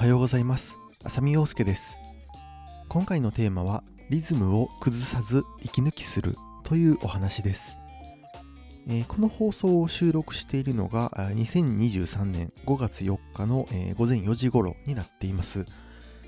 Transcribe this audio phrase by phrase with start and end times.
[0.00, 0.78] はようございます。
[1.04, 1.94] 浅見陽介です。
[2.88, 7.76] 今回のテーマはリズムを崩さず息抜きするというお話です、
[8.88, 15.66] えーこの放送を収録しているのが2023年5月4日の、えー午前4時頃になっています。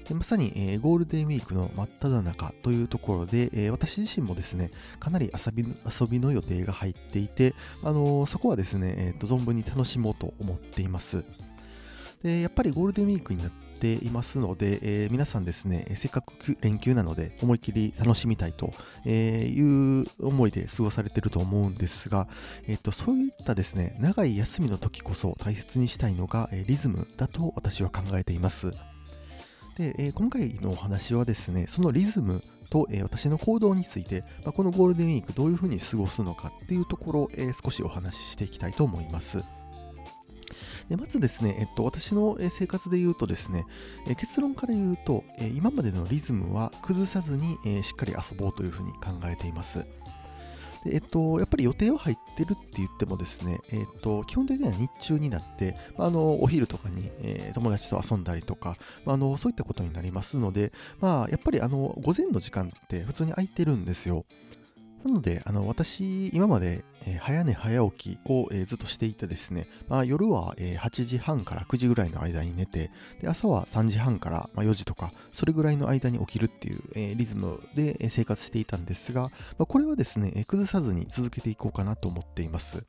[0.07, 4.71] でまさに、えーゴールデンウィークの真っ只中というところで、えー私自身もですね
[5.01, 11.25] かなり遊びの遊びの予定が入っていて、あのーそこはですね、えーと存分に楽しもうと思っています。
[12.23, 18.73] でやっぱりゴールデンウィークになっていますので、えー皆さんですね、せっかく連休なので思いっきり楽しみたいと
[19.09, 22.29] いう思いで過ごされていると思うんですが、
[22.69, 28.71] えーとそういったですね、長い休みの時こそ大切にしたいのが、リズムだと私は考えています。
[29.77, 39.43] で、えー今回のお話はですね、そのリズムと、えー私の行動について、まあこのゴールデンウィークどういうふうに過ごすのかっていうところを、えー少しお話ししていきたいと思います。
[40.93, 43.65] でまずですね、えっと、私の生活で言うとですね、
[44.07, 49.87] え結論から言うと、え今までのリズムは崩さずに、えしっかり遊ぼうというふうに考えています。
[50.85, 64.27] でえっと、やっぱり予定は入ってるって言ってもですね、えっと、基本的には日中になって、まあ、のお昼とかに、えー友達と遊んだりとか、まあ、あのそういったことになりますので、まあ、やっぱりあの午前の時間って普通に空いてるんですよ。
[65.05, 82.85] なので、あの私、今まで、えー早寝早起きを、えーずっとしていてですね、まあ、夜は、えー8時半から9時ぐらいの間に寝て、で朝は3時半から、まあ、4時とか、それぐらいの間に起きるっていう、えリズムで生活していたんですが、まあ、これはですね、え崩さずに続けていこうかなと思っています。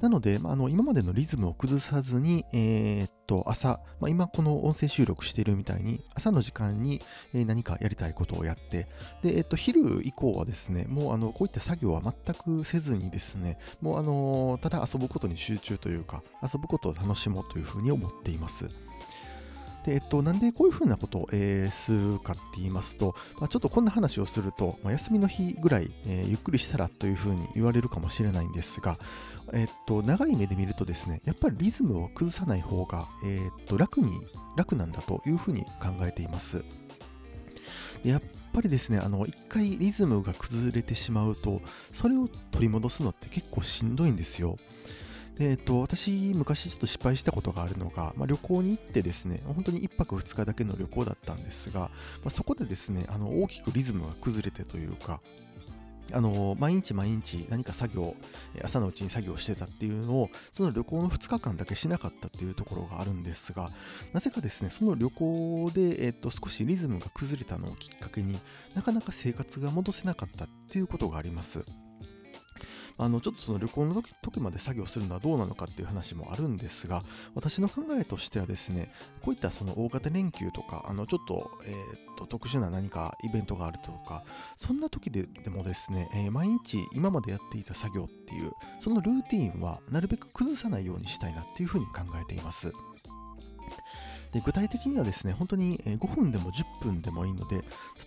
[0.00, 7.00] なので、まあ、あの今までのリズムを崩さずに、えーっと朝、まあ、今この音声収録しているみたいに、朝の時間に
[7.32, 8.88] 何かやりたいことをやって、
[9.22, 18.68] で、えっと、昼以降はですね、もうあのこういった作業は全くせずにですね、もうあのただ遊ぶことに集中というか、遊ぶことを楽しもうというふうに思っています。
[19.84, 28.98] で、えっと、なんでこういうふうなことを、えーするかって言いますと、まあ、ちょっとこんな話をすると、まあ、休みの日ぐらい、えーゆっくりしたらというふうに言われるかもしれないんですが、
[29.52, 34.12] えっと、長い目で見るとですね、やっぱりリズムを崩さない方が、えっと、楽に、
[34.56, 36.64] 楽なんだというふうに考えています。
[38.04, 41.60] やっぱりですね、あの、一回リズムが崩れてしまうと、
[41.92, 44.56] それを取り戻すのって結構しんどいんですよ。
[45.40, 51.88] でえっと、私、昔ちょっと失敗したことがあるのが、まあ、旅行に行ってですね、本当に1泊2日だけの旅行だったんですが、ま
[52.26, 55.22] あ、そこでですね、あの大きくリズムが崩れてというか、
[56.12, 58.14] あの毎日毎日何か作業、
[58.62, 63.70] 朝のうちに作業してたっていうのを、その旅行の2日間だけしなかったっていうところがあるんですが、
[64.12, 68.38] なぜかですね、その旅行で、えっと、少しリズムが崩れたのをきっかけに
[68.74, 71.64] なかなか生活が戻せなかったっていうことがあります。
[73.02, 77.02] あのちょっとその旅行の時時まで作業するのはどうなのかっていう話もあるんですが、
[77.34, 84.22] 私の考えとしてはですね、こういったその大型連休とか、あのちょっと,、えーと特殊な何かイベントがあるとか、
[84.56, 92.70] そんな時ででもですね、えー毎日今までやっていた作業っていう、そのルーティンはなるべく崩さないようにしたいなっていうふうに考えています。
[94.32, 97.64] で具体的にはですね、本当に5分でも10分でもいいので、例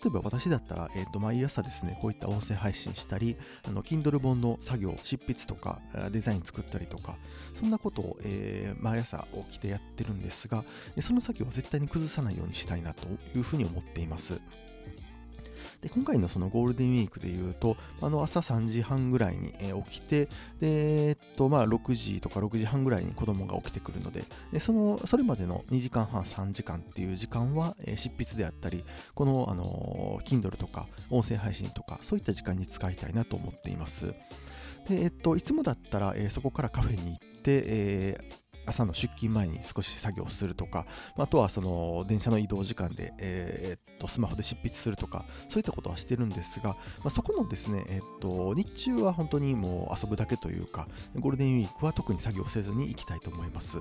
[0.08, 7.18] えば私だったら、えー、と毎朝ですね、こういった音声配信したり、あの Kindle 本の作業、執筆とか、デザイン作ったりとか、
[7.54, 10.64] そんなことを、えー毎朝起きてやってるんですが、
[11.02, 14.42] その作業は絶対に崩さないようにしたいなというふうに思っています。
[15.84, 19.52] で今回のそのゴールデンウィークでいうと、あの朝3時半ぐらいに
[19.84, 20.28] 起きて、
[20.62, 24.24] で、えっと、まあ6時とか6時半ぐらいに子供が起きてくるので、
[24.54, 34.14] でその、それまでの2時間半、3時間っていう時間は、執筆であったり、この、あの Kindle とか音声配信とか、そういった時間に使いたいなと思っています。
[34.88, 40.85] で、えっと、いつもだったら、えーそこからカフェに行って、えー朝の出勤前に少し作業するとか、
[41.18, 53.77] ああとはその電車の移動時間で、えーっとスマホで執筆するとか、そういったことはしてるんですが、まあ、そこのですね、えーっと日中は本当にもう遊ぶだけというか、ゴールデンウィークは特に作業せずに行きたいと思います。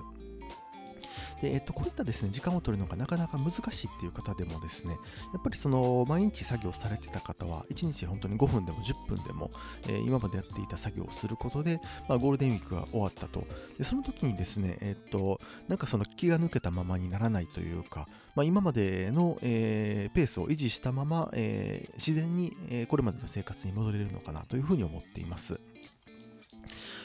[1.43, 4.97] で、えっと、こういったですね、時間を取るのがなかなか難しいっていう方でもですね、
[5.35, 9.51] やっぱりその毎日作業されてた方は、1日本当に5分でも10分でも、
[9.89, 13.45] えー今までやっていた作業をすることで、まあ、ゴールデンウィークが終わったと。
[13.79, 25.59] で、その時にですね、えっと、なんかその気が抜けたままにならないというか、まあ、今までの、えーペースを維持したまま、えー自然に、えこれまでの生活に戻れるのかなというふうに思っています。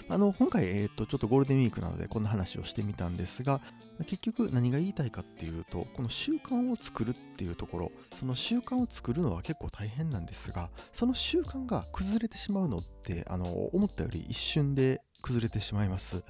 [0.10, 3.60] あの今回、えー、とちょっとゴールデンウィークなのでこんな話をしてみたんですが
[4.06, 16.24] 結局何が言いたいかっていうとこの習慣を作るっていうところその習慣を作るのは結構大変なんですがその習慣が崩れてしまうのってあの思ったより一瞬で崩れてしまいます。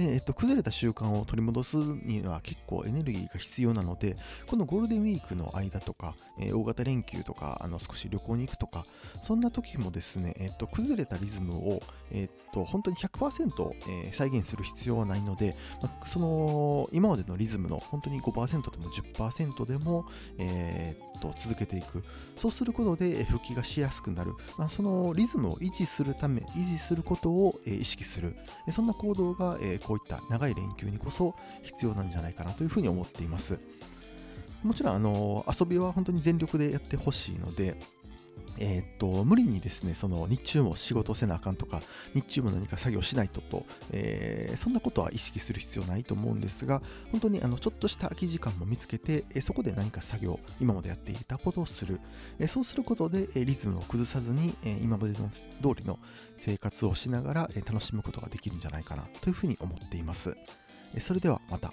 [0.00, 4.16] で、えっと、崩れた習慣を取り戻すには結構エネルギーが必要なので、
[4.46, 8.86] このゴールデンウィークの間とか、えー、大型連休とか、あの少し旅行に行くとか、
[9.20, 13.72] そんな時もですね、えっと、崩れたリズムを、えっと、本当に100%、
[14.06, 20.06] えー、再現する必要はないので、まあ、その今までのリズムの本当に5%でも10%でも、
[20.38, 22.02] えー、っと続けていく。
[22.36, 24.32] そうすることで復帰がしやすくなる。
[24.56, 28.36] まあ、そのリズムを維持するため、維持することを、えー、意識する。
[28.72, 33.58] そんな行動が、えー、こういった長い連休にこそ必要なんじゃないかなというふうに思っています。
[34.62, 37.76] もちろん、あの遊びは本当に全力でやってほしいので、
[38.58, 41.80] えー、っと無理にですねその日中も仕事せなあかんとか
[42.14, 52.00] 日中も何か作業しないとと、えー、そんなことは意識する必要ないと思うんですが本当にあのちょっとした空き時間も見つけて、えー、そこで何か作業今までやっていたことをする、
[52.38, 55.98] えそうすることで、えリズムを崩さずに、え今までの通りの
[56.38, 60.36] 生活をしながら、え楽しむことができるんじゃないかなというふうに思っています、
[60.94, 61.72] えそれではまた。